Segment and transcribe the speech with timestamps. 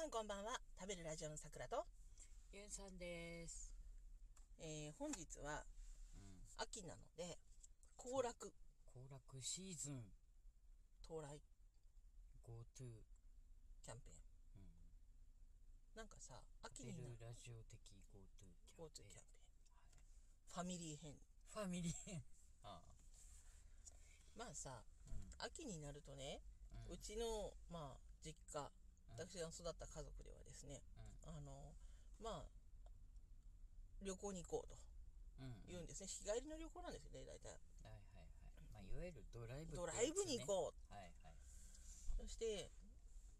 [0.00, 1.84] さんこんばんは食べるラジオのさくらと、
[2.56, 3.68] ゆんさんです。
[4.56, 5.60] えー本日は
[6.16, 6.40] うん。
[6.56, 7.36] 秋なので
[8.00, 8.48] 行楽
[8.96, 10.00] 行楽シーズン
[11.04, 11.36] 到来
[12.48, 13.04] GoTo。
[13.84, 16.00] キャンペーンうん。
[16.00, 17.76] なんかさ秋になるルラジオ的
[18.08, 19.28] GoTo キャン GoTo ペーン。
[19.84, 21.12] キャンペーンファミリー編
[21.52, 22.24] ファミリー編。
[22.64, 22.88] ああ。
[24.34, 25.28] まあさうん。
[25.44, 26.40] 秋になるとね、
[26.88, 26.92] う。
[26.92, 28.79] うんちのまあ実家うん
[29.16, 30.82] 私が育った家族ではですね、
[31.26, 31.36] うん。
[31.36, 31.74] あの
[32.22, 32.48] まあ
[34.02, 34.76] 旅行に行こうと
[35.40, 35.54] うん。
[35.68, 37.48] 言うんですね日帰りの旅行なんですよね大体
[37.84, 38.72] はいはいはい。
[38.72, 40.94] まあ、いわゆるドライブ、ドライブに行こうう。
[40.94, 41.34] はいはい。
[42.16, 42.70] そして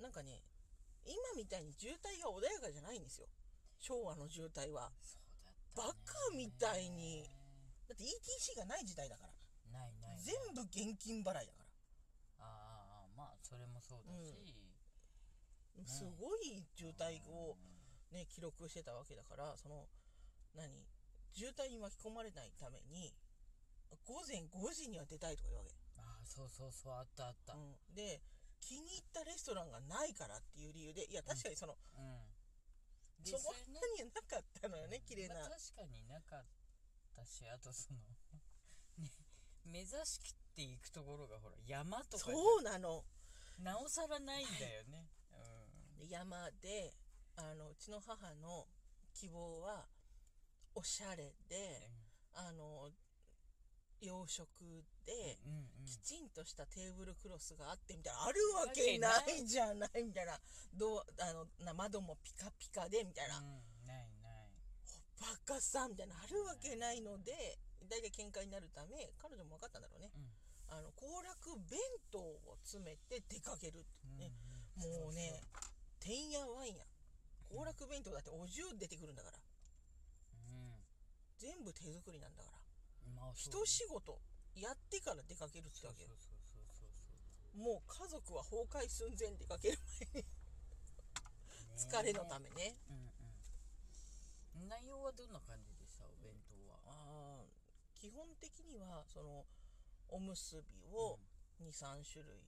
[0.00, 0.42] なんかね
[1.06, 3.26] 今みたいに渋滞が穏やかじゃないんですよ
[3.80, 7.24] 昭和の渋滞はそうだった、バカみたいに
[7.88, 9.32] だって ETC がない時代だから
[9.72, 10.18] ないない。
[10.20, 11.64] 全部現金払いだか
[12.40, 14.34] ああああ、まあ、それもそうだし。
[14.34, 14.67] ら
[15.86, 17.56] すごい渋滞を
[18.12, 19.86] ね記録してたわけだからその
[20.54, 20.86] 何
[21.32, 23.14] 渋滞に巻き込まれないために
[24.04, 27.54] 午前5時には出たいとか言うわけ、ああ、そうそうそう、あったあった。
[27.54, 27.60] うん。
[27.60, 28.20] うん、で
[28.60, 31.78] 気に入ったレストランがないからっていう理由でいや確かにその、
[33.22, 36.44] でそんそれねなにはなかったのよね綺麗な、まあ、確かになかっ
[37.14, 38.02] たしあとその
[38.98, 39.10] ね
[39.64, 43.04] 目指していくところがほら山とかそうなの
[43.62, 45.17] なおさらないんだよね、で
[46.18, 46.92] 山で
[47.36, 48.66] あのうちの母の
[49.14, 49.86] 希望は
[50.74, 51.90] おしゃれで
[52.34, 52.90] あの
[54.00, 55.86] 洋食でうんうんうん。
[55.86, 58.26] きちんとしたテーブルクロスがあってみたいな。
[58.26, 60.04] あるわけないじゃない。
[60.04, 60.38] みたいな。
[60.74, 64.46] どうあのな窓もピカピカでみたいな、うんないない。
[65.18, 65.90] バカさん。
[65.90, 66.14] みたいな。
[66.14, 67.58] あるわけないので
[67.90, 70.10] 大体喧嘩になるため彼女も分かったんだろうね。
[70.14, 70.30] うん。
[70.70, 71.80] あの行楽弁
[72.12, 75.02] 当を詰めて出かけるってうんね、ん。
[75.02, 75.42] もうね
[76.00, 76.84] てんやわんや。
[77.50, 79.38] 行楽弁当だってお重出てくるんだから。
[79.38, 79.40] う
[80.52, 80.74] ん
[81.38, 82.58] 全部手作りなんだから。
[83.14, 84.18] まあ一仕事
[84.54, 86.10] やってから出かけるってわけよ。
[87.54, 89.78] もう家族は崩壊寸前出かける
[90.12, 90.28] 前に。
[91.78, 92.74] 疲れのためね。
[92.90, 94.68] うんうん。
[94.68, 96.04] 内容はどんな感じでした？
[96.04, 96.78] お弁当は。
[96.86, 99.46] あー基本的にはその
[100.08, 101.18] おむすびを
[101.60, 102.42] 23種類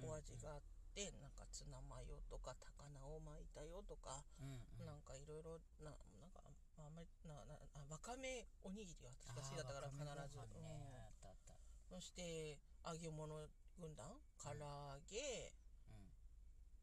[0.00, 0.60] お味があっ
[0.94, 4.86] て、なんかツナマヨとか高菜を巻いたよとか、うんうん。
[4.86, 6.42] なんかいろいろななんか
[6.78, 11.12] あんまりななあわかめおにぎりは私が好きだったから必ず、ね。
[11.90, 13.48] そして揚げ物
[13.78, 14.06] 軍団
[14.38, 15.52] 唐揚げ、
[15.88, 16.14] うん。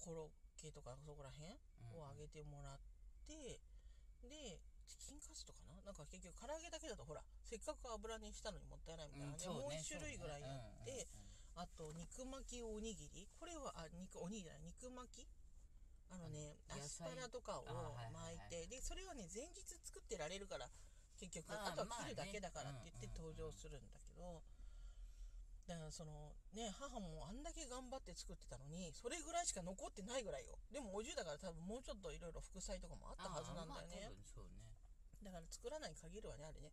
[0.00, 1.52] コロッケとかそこら辺
[1.92, 2.80] うんを揚げてもらっ
[3.28, 3.60] て、
[4.24, 5.80] でチキンカツとかな？
[5.84, 11.08] なんか結局唐揚げだけだとほらせっかく油にしたのにもったいないみたいな、うんねでもう一種類ぐらいやって、
[11.56, 13.28] あと肉巻きおにぎり。
[13.38, 15.28] これはあ肉おにぎりじゃない肉巻き？
[16.10, 17.64] あのねアスパラとかを
[18.12, 18.66] 巻いて。
[18.66, 20.68] でそれはね前日作ってられるから
[21.18, 24.42] 結局まああとは切るだけだからって言って登場するんだけど。
[25.64, 30.60] だからそのね母もあんだけ頑張って作ってたのにそれぐらいしか残ってないぐらいよ。
[30.68, 34.12] でもお重だから多分もうちょっといろいろ副菜とかもあったはずなんだよね。
[35.24, 36.68] だから作らないに限るわねあれね。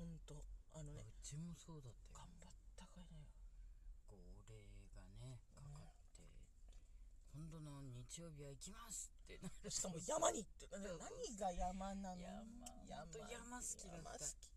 [0.00, 0.02] うん。
[0.02, 0.42] ほんと
[0.74, 1.06] あのね。
[1.06, 3.30] うちもそうだったよ頑張ったかいね
[4.10, 4.18] 号
[4.50, 4.58] 令
[4.90, 6.26] がねかかって、
[7.46, 9.38] 今度の日曜日は行きますって。
[9.38, 10.66] な るしかも山にって。
[10.66, 12.20] 何が山なの？
[12.20, 12.42] 山。
[12.42, 14.10] ほんと山好きだった。
[14.10, 14.50] 山好き。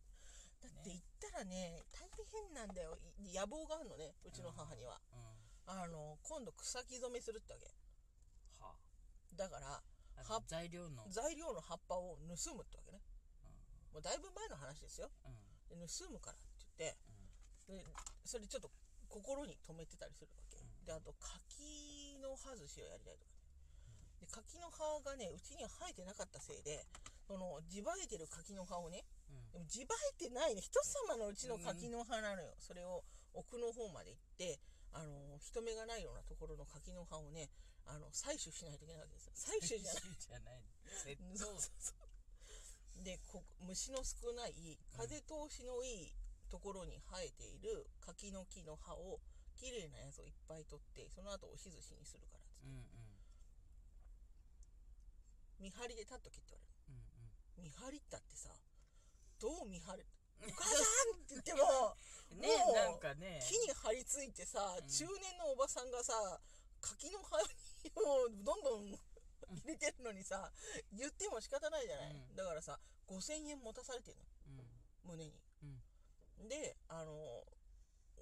[0.60, 2.98] だって行ったらね大変なんだよ。
[3.20, 5.40] い野望があるのねうちの母には、うん
[5.70, 7.72] あの今度草木染めするってわけ。
[8.60, 8.76] は
[9.36, 9.84] だから
[10.48, 11.08] 材料の。
[11.10, 13.02] 材料の葉っぱを盗むってわけね。
[13.92, 15.12] うもうだいぶ前の話ですよ。
[15.70, 16.98] 盗むからって言って。
[17.68, 17.86] で
[18.26, 18.72] それちょっと
[19.08, 20.86] 心に留めてたりするわけ、うん。
[20.86, 21.89] であと柿
[22.20, 23.40] の葉寿司をやりたいとかね。
[24.20, 26.86] で柿の葉がねうちには生えてなかったせいで
[27.28, 29.52] その地生えてる柿の葉をねうん。
[29.52, 33.04] でも地生えてないね人様のうちの柿の葉なのよ、それを
[33.34, 34.60] 奥の方まで行って
[34.92, 37.50] あの人目がないようなところの柿の葉をね
[37.86, 39.34] あの採取しないといけないわけですよ。
[39.36, 40.04] 採取じゃない。
[40.20, 40.64] じゃない。
[41.06, 41.94] 窃 そう盗そうそ
[43.00, 43.04] う。
[43.04, 46.16] でこ虫の少ない風通しのいい
[46.50, 49.20] ところに生えている柿の木の葉を
[49.60, 52.68] 綺麗なやつをいっぱい取ってその後おし寿司にするからっつって。
[52.68, 53.10] うんうん
[55.60, 56.80] 見張りで立っとけって言われる。
[56.88, 57.68] うんうん。
[57.68, 58.48] 見張りったってさ
[59.44, 60.08] どう見張る？
[60.40, 60.80] お母さ
[61.12, 61.60] んって言っても
[62.40, 63.44] ねもうなんかね。
[63.44, 64.88] 木に張り付いてさ、うん。
[64.88, 66.16] 中年のおばさんがさ
[66.80, 67.44] 柿の葉
[67.84, 68.98] にもうどんどん入
[69.66, 70.50] れてるのにさ
[70.94, 72.36] 言っても仕方ないじゃない、うん。
[72.36, 74.24] だからさ5000円持たされてるの。
[74.48, 74.72] うん。
[75.04, 75.42] 胸に。
[76.40, 76.48] うん。
[76.48, 77.44] であの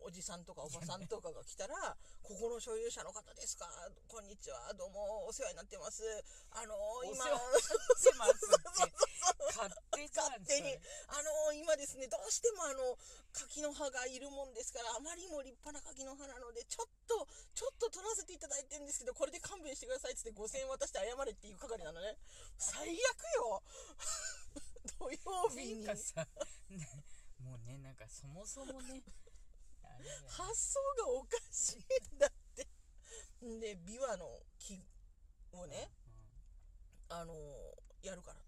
[0.07, 1.75] おじさんとかおばさんとかが来たら
[2.23, 3.67] 「ここの所有者の方ですか？
[4.07, 4.71] こんにちは。
[4.71, 5.27] どうも。
[5.27, 5.99] お世話になってます。
[6.55, 7.27] あの今。
[7.27, 10.07] お世話になってますって。
[10.15, 10.79] 勝手に。
[11.11, 12.95] あの今ですねどうしてもあの
[13.35, 22.15] 柿の葉がいるもんですからあまりにも立派な柿の葉なのでちょっとちょっと取らせていただいてるんですけどこれで勘弁してくださいっつって5000円渡して謝れっていう係なのね。
[22.55, 22.95] 最悪
[23.43, 23.59] よ。
[24.87, 25.83] 土曜日に。
[27.43, 29.03] もうねなんかそもそもね
[30.27, 32.67] 発想がおかしいんだって。
[33.41, 34.81] で琵琶の木
[35.53, 35.91] をね
[37.09, 37.33] あの
[38.01, 38.39] やるから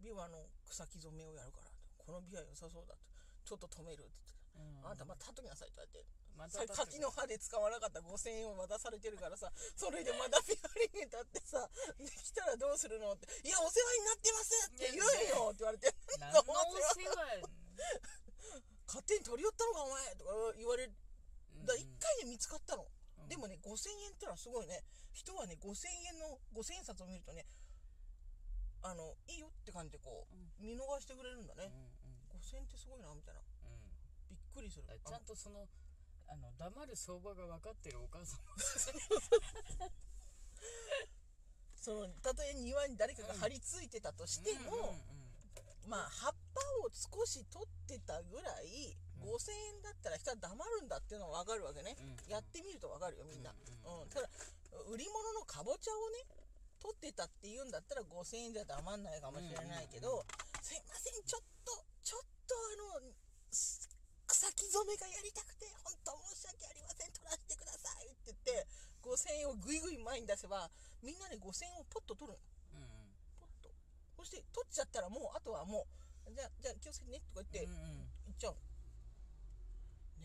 [0.00, 3.06] 琵琶の草木染めをやるからこの琵琶良さそうだって。
[3.46, 4.82] ちょっと止めるって言って。
[4.82, 4.86] うん。
[4.86, 5.78] あなたまた立っときなさいって。
[5.78, 6.02] 言われて
[6.36, 9.48] まさ柿の葉で使わなかった5000円を渡されてるからさ。
[9.78, 11.62] それでまたピアリンに立ってさ
[11.96, 15.94] できたらどうするのって「いやお世話になってます」って言うよって言われて。
[16.18, 16.44] 何のお
[16.76, 17.40] 世話
[18.86, 20.94] 「勝手に取り寄ったのかお前」とか言われる。
[21.64, 22.86] だ1回で見つかったの、
[23.18, 23.28] うん。
[23.28, 24.84] でもね5000円ってのはすごいね。
[25.12, 27.46] 人はね5000円の5000円札を見るとね
[28.82, 32.40] あのいいよって感じでこう見逃してくれるんだね、うんうん。
[32.40, 33.40] 5000円ってすごいなみたいな。
[33.40, 33.48] うん。
[34.28, 34.84] びっくりする。
[34.86, 35.68] ちゃんとその
[36.28, 38.54] あの黙る相場が分かってるお母さんも。
[41.76, 44.98] そのたとえ庭に誰かが張り付いてたとしても、
[45.86, 46.45] まあ葉っぱ
[46.84, 49.32] を少し取ってたぐらい、うん。
[49.32, 52.30] 5000円だったら人は黙るんだっていうのは分かるわけね、うん。
[52.30, 53.50] やってみると分かるよみんな、
[53.84, 54.28] うんうんただ
[54.92, 56.20] 売り物のかぼちゃをね
[56.78, 60.22] 取ってたっていうんだったら5000円では黙んないかもしれないけど、
[60.60, 61.72] すいませんちょっと
[62.04, 63.10] ちょっとあの
[63.50, 63.88] す
[64.28, 68.66] 草木染めがやりたくて本当申し訳ありません取らせてくださいって言って
[69.02, 70.70] 5000円をぐいぐい前に出せば
[71.02, 72.42] みんなで5000円をポッと取るの。
[72.76, 72.88] うんうん。
[73.40, 73.70] ポッと。
[74.18, 78.10] そして取っちゃったらもうあとはもうじゃあじゃあ気をつけてねとか言ってうんうん。
[78.26, 78.54] 言っちゃう。
[78.54, 78.60] の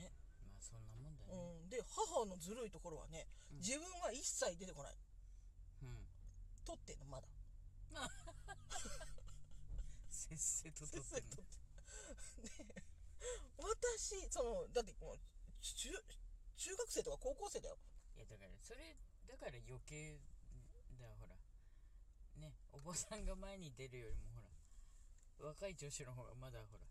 [0.01, 0.12] ね、
[0.45, 1.62] まあそんなもんだよね。
[1.62, 3.57] うん、で母のずるいところはねうん。
[3.59, 4.98] 自分は一切出てこない。
[5.83, 5.98] うん。
[6.65, 7.27] 取ってんのまだ。
[10.09, 11.30] せっせと取ってんの。
[11.30, 11.62] 取って。
[12.42, 12.83] で
[13.62, 15.19] 私そのだってもう
[15.62, 15.89] 中
[16.57, 17.77] 中学生とか高校生だよ。
[18.15, 20.19] いやだからそれだから余計
[20.98, 21.36] だよほら。
[22.38, 22.53] ね。
[22.71, 24.30] おばさんが前に出るよりも
[25.41, 26.85] 若い女子の方がまだほら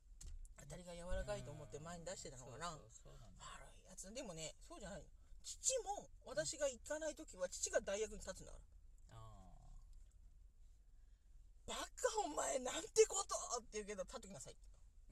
[0.60, 2.70] 当たりが柔らかいと思って前に出してたのかな。
[2.70, 2.84] 悪い
[3.88, 4.12] やつ。
[4.14, 5.02] でもねそうじゃない。
[5.02, 5.06] の
[5.42, 9.32] 父も私が行かない時は父が大役に立つんだからあ
[11.66, 11.86] バカ
[12.24, 14.56] お前なんてことって言うけど立っときなさい。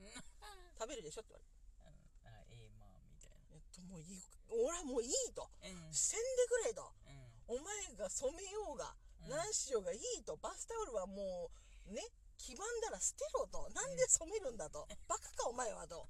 [0.01, 0.23] ー
[0.79, 1.57] 食べるでしょって言われて。
[1.83, 2.29] うん。
[2.29, 3.55] あええまあみたいな。
[3.55, 5.51] えっともういい俺はもういいと。
[5.63, 5.95] うん。
[5.95, 6.93] せんでくれと。
[7.07, 7.59] うん。
[7.59, 9.29] お前が染めようがうん。
[9.31, 10.37] 何しようがいいと。
[10.37, 11.51] バスタオルはも
[11.87, 12.03] うね
[12.39, 13.69] 黄ばんだら捨てろと。
[13.75, 14.87] なんで染めるんだと。
[15.07, 16.09] バカかお前はと。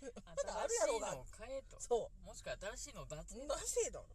[0.46, 1.24] だあるやろうが。
[1.36, 1.80] 買えと。
[1.80, 4.06] そもしくは新しいのを出せうなせと。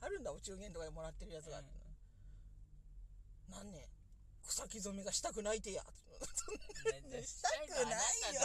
[0.00, 1.66] あるんだお中元とかでもらってるやつが、うん。
[3.48, 3.88] なんね
[4.46, 5.82] 草木染めがしたくないてや。
[7.04, 8.40] ねしたくないよ。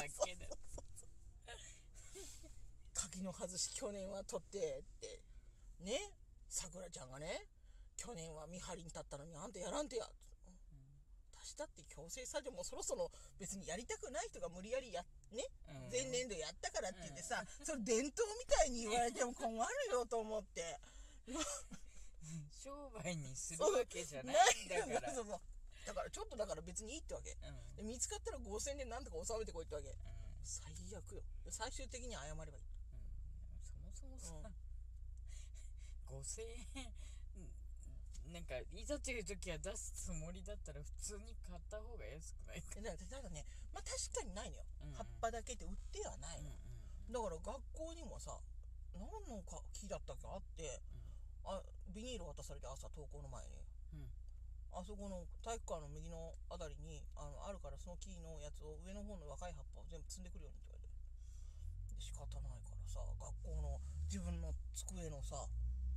[2.94, 5.22] 柿の外し去年は取ってって。
[5.80, 6.00] ね？
[6.48, 7.48] さくらちゃんがね？
[7.98, 10.10] 去年は見張りに立ったのにあんたやらんてや
[11.52, 15.04] 私だって強制されてもうそろそろ別にやりたくない人が無理やりや
[15.36, 15.92] ねうん。
[15.92, 19.60] 前年度やったからって言ってさ、それ伝統みたいに言われても困る
[19.92, 20.80] よと思って。
[22.64, 22.72] 商
[23.04, 25.14] 売にするわけじゃないんだから。
[25.14, 25.40] そうそう
[25.82, 27.36] だからちょっとだから別にいいってわけ。
[27.36, 27.76] うん。
[27.76, 29.90] で見つかったら5000円でなんとか収めてこいってわけ。
[29.90, 29.96] うん。
[30.44, 31.22] 最悪よ。
[31.44, 32.54] で最終的に謝ればいい。
[32.54, 32.62] うん。
[33.60, 36.42] そもそもさ、う5000
[36.80, 36.94] 円
[38.30, 44.96] なんかいざという時は出すつもりだったら普通に買った方が安くないかでだからただねまあ確かにないのよ、うんうん。
[44.96, 46.56] 葉っぱだけって売ってはないうんの、
[47.12, 48.38] だから学校にもさ
[48.94, 50.80] 何のか木だったっけあって
[51.44, 53.58] あビニール渡されて朝登校の前に。
[53.96, 54.12] うんうん。
[54.72, 60.96] あそこの体育館の右のあたりにあのあるからその木のやつを上の方の若い葉っぱを全部積んでくるようにって言われて。
[61.92, 65.44] で仕方ないからさ学校の自分の机のさ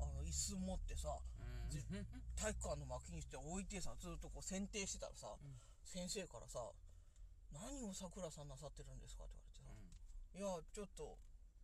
[0.04, 1.08] あの椅子持ってさ
[1.40, 1.70] うん。
[1.70, 1.80] じ
[2.36, 5.38] 体育館の薪にして置いてさずっとこう剪定してたらさ、ん。
[5.84, 6.60] 先生からさ
[7.52, 9.70] 「何をさくらさんなさってるんですか?」って言われてさ
[10.34, 11.18] 「いやちょっと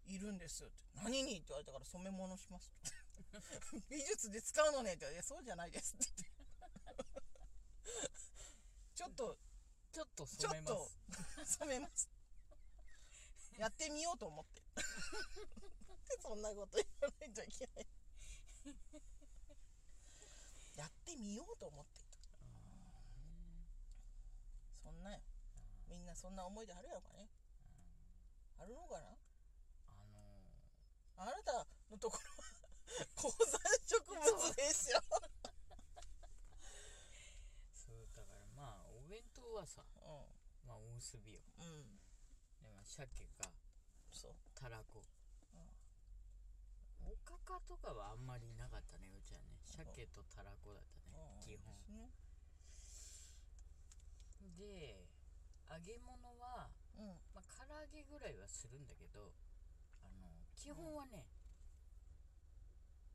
[0.07, 6.07] いるんです」って「何に?」って言われたから「染め物します」って美術で使うのね」って言われて「そうじゃないです」って。
[6.07, 6.41] 言って
[8.95, 9.39] ちょっと
[9.93, 10.69] ちょっと染めます。
[10.69, 12.09] と染めます。
[13.59, 14.63] やってみようと思って。
[16.23, 17.87] そんなこと言わないといけない
[20.77, 22.01] やってみようと思って
[24.83, 25.21] そんなよ。
[25.89, 27.29] みんなそんな思いであるやろかね。
[28.59, 29.17] あるのかな？
[29.89, 30.21] あの
[31.17, 32.49] あなたのところは
[33.17, 34.21] 高山植物
[34.57, 35.01] でしょ
[37.73, 39.87] そうだからまあお弁当はさう
[40.67, 41.41] まあおむすびよ。
[41.59, 42.01] んうん。
[42.61, 43.51] でまあ鮭か
[44.11, 44.35] そう。
[44.55, 45.01] たらこ。
[45.01, 45.20] お
[47.25, 49.59] かかとかはあんまりなかったねうちはね。
[49.65, 51.75] 鮭とたらこだったねうん基本。
[54.57, 55.09] で
[55.71, 57.17] 揚げ物はうん。
[57.33, 59.33] まあ唐揚げぐらいはするんだけど
[60.05, 61.25] あの基本はね、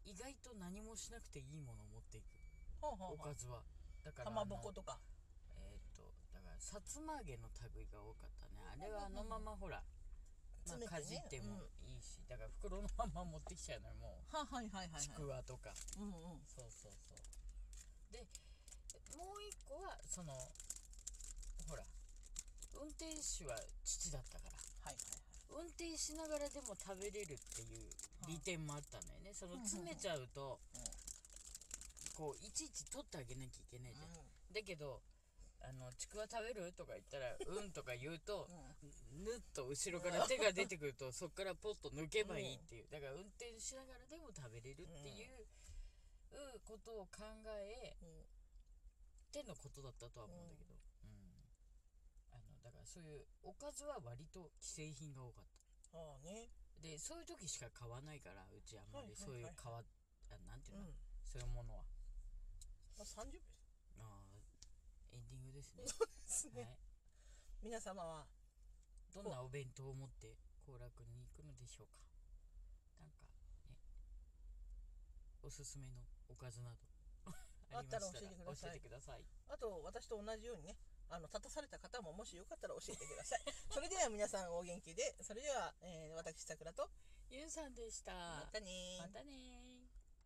[0.05, 2.33] 意外と何もしなくていいものを持っていく。
[2.81, 3.62] おかずは。
[4.03, 4.97] だからかまぼことか。
[5.57, 8.62] えっ、とだからさつま揚げの類が多かったね。
[8.65, 9.81] あれはあのままほら、
[10.67, 11.75] まあ、かじってもうん
[12.05, 14.35] し、だから袋のまま持ってきちゃうのよもう。
[14.35, 15.01] ははいはいはいはい。
[15.01, 16.45] ちくわとか、うんうん。
[16.45, 18.13] そうそうそう。
[18.13, 18.21] で
[19.17, 20.31] もう一個はその
[21.67, 21.83] ほら
[22.77, 24.55] 運転手は父だったから。
[24.85, 27.88] はいはい運転しながらでも食べれるっていう
[28.27, 29.31] 利点もあったんだよね。
[29.33, 30.59] その詰めちゃうと
[32.17, 34.09] こういちいち取ってあげなきゃいけないじゃん。
[34.53, 35.00] だけど
[35.67, 36.72] あのちくわ食べる？
[36.74, 38.48] とか言ったら「うん」とか言うと
[39.12, 42.88] ぬっと後ろから手が出てくるとそっからポッと抜けばいいっていう。
[42.89, 45.48] だから運転しながらでも食べれるっていう
[46.63, 47.24] ことを考
[47.57, 48.25] えうんうん
[49.31, 51.45] てのことだったとは思うんだけど、うん。
[52.31, 55.45] あのだからそういうおかずは割と既製品が多かっ
[55.91, 55.98] た。
[56.00, 56.50] ああね。
[56.79, 59.13] でそういう時しか買わないからうちあんまり。
[59.15, 59.84] そういうはい買わ
[60.29, 60.95] あなんていうの、うん。
[61.25, 61.84] そういうものは。
[62.98, 63.39] まあ30秒
[63.98, 65.83] あーエンディングですね。
[65.83, 65.91] で
[66.27, 66.63] すね。
[66.63, 66.77] はい。
[67.63, 68.27] 皆様は
[69.13, 70.35] どんなお弁当を持って
[70.67, 72.03] 行楽に行くのでしょうか。
[73.00, 73.24] なんか
[73.71, 73.79] ね。
[75.41, 76.83] おすすめのおかずなど
[77.71, 78.67] あったら教えてください。
[78.67, 79.25] 教えてください。
[79.47, 80.75] あと私と同じようにね
[81.07, 83.43] あの立たされた方ももしよかったら教えてください。
[83.71, 86.89] それでは皆さんお元気でそれでは、えー私さくらと
[87.29, 88.13] ゆうさんでした。
[88.13, 89.01] またねー。
[89.01, 89.75] またねー